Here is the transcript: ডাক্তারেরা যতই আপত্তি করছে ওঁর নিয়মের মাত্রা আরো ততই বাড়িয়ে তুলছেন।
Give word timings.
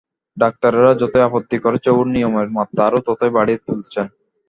ডাক্তারেরা 0.37 0.91
যতই 1.01 1.23
আপত্তি 1.27 1.57
করছে 1.59 1.89
ওঁর 1.91 2.07
নিয়মের 2.15 2.49
মাত্রা 2.57 2.81
আরো 2.87 2.99
ততই 3.07 3.31
বাড়িয়ে 3.37 3.63
তুলছেন। 3.67 4.05